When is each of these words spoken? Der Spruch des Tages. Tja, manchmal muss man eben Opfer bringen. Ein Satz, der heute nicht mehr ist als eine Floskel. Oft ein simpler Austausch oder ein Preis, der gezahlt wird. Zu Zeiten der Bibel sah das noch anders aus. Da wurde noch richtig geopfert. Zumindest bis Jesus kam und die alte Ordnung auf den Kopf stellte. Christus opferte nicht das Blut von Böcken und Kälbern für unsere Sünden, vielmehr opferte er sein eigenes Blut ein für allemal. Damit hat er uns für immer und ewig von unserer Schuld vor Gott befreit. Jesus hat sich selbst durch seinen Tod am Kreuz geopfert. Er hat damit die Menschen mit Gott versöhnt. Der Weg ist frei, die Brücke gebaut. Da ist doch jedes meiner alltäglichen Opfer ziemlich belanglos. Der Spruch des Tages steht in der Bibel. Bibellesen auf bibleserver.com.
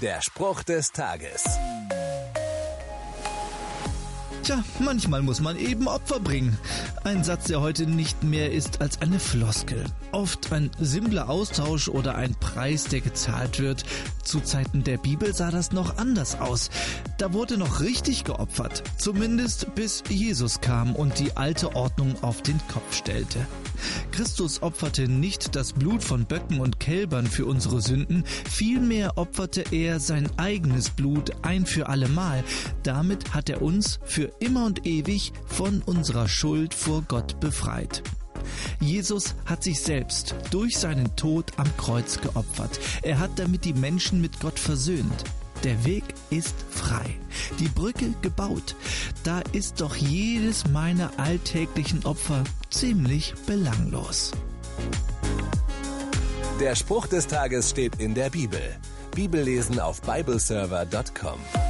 Der 0.00 0.22
Spruch 0.22 0.62
des 0.62 0.92
Tages. 0.92 1.44
Tja, 4.42 4.64
manchmal 4.78 5.20
muss 5.20 5.40
man 5.40 5.58
eben 5.58 5.88
Opfer 5.88 6.20
bringen. 6.20 6.56
Ein 7.04 7.22
Satz, 7.22 7.44
der 7.44 7.60
heute 7.60 7.84
nicht 7.86 8.22
mehr 8.22 8.50
ist 8.50 8.80
als 8.80 9.02
eine 9.02 9.20
Floskel. 9.20 9.84
Oft 10.12 10.50
ein 10.54 10.70
simpler 10.78 11.28
Austausch 11.28 11.88
oder 11.88 12.14
ein 12.14 12.34
Preis, 12.34 12.84
der 12.84 13.02
gezahlt 13.02 13.60
wird. 13.60 13.84
Zu 14.24 14.40
Zeiten 14.40 14.84
der 14.84 14.96
Bibel 14.96 15.34
sah 15.34 15.50
das 15.50 15.70
noch 15.70 15.98
anders 15.98 16.40
aus. 16.40 16.70
Da 17.18 17.34
wurde 17.34 17.58
noch 17.58 17.80
richtig 17.80 18.24
geopfert. 18.24 18.82
Zumindest 18.96 19.74
bis 19.74 20.02
Jesus 20.08 20.62
kam 20.62 20.96
und 20.96 21.18
die 21.18 21.36
alte 21.36 21.76
Ordnung 21.76 22.14
auf 22.22 22.40
den 22.40 22.58
Kopf 22.68 22.94
stellte. 22.94 23.46
Christus 24.10 24.62
opferte 24.62 25.08
nicht 25.08 25.56
das 25.56 25.72
Blut 25.72 26.02
von 26.02 26.24
Böcken 26.24 26.60
und 26.60 26.80
Kälbern 26.80 27.26
für 27.26 27.46
unsere 27.46 27.80
Sünden, 27.80 28.24
vielmehr 28.48 29.16
opferte 29.18 29.64
er 29.70 30.00
sein 30.00 30.28
eigenes 30.38 30.90
Blut 30.90 31.32
ein 31.42 31.66
für 31.66 31.88
allemal. 31.88 32.44
Damit 32.82 33.34
hat 33.34 33.48
er 33.50 33.62
uns 33.62 34.00
für 34.04 34.30
immer 34.40 34.66
und 34.66 34.86
ewig 34.86 35.32
von 35.46 35.82
unserer 35.82 36.28
Schuld 36.28 36.74
vor 36.74 37.02
Gott 37.02 37.40
befreit. 37.40 38.02
Jesus 38.80 39.34
hat 39.44 39.62
sich 39.62 39.80
selbst 39.80 40.34
durch 40.50 40.78
seinen 40.78 41.14
Tod 41.16 41.52
am 41.56 41.76
Kreuz 41.76 42.20
geopfert. 42.20 42.80
Er 43.02 43.18
hat 43.18 43.38
damit 43.38 43.64
die 43.64 43.74
Menschen 43.74 44.20
mit 44.20 44.40
Gott 44.40 44.58
versöhnt. 44.58 45.24
Der 45.64 45.84
Weg 45.84 46.04
ist 46.30 46.54
frei, 46.70 47.16
die 47.58 47.68
Brücke 47.68 48.14
gebaut. 48.22 48.76
Da 49.24 49.42
ist 49.52 49.80
doch 49.80 49.94
jedes 49.94 50.66
meiner 50.68 51.10
alltäglichen 51.18 52.04
Opfer 52.06 52.44
ziemlich 52.70 53.34
belanglos. 53.46 54.32
Der 56.60 56.74
Spruch 56.74 57.06
des 57.06 57.26
Tages 57.26 57.70
steht 57.70 58.00
in 58.00 58.14
der 58.14 58.30
Bibel. 58.30 58.60
Bibellesen 59.14 59.80
auf 59.80 60.00
bibleserver.com. 60.02 61.69